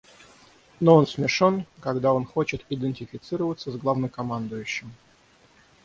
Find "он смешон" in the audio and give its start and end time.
0.95-1.67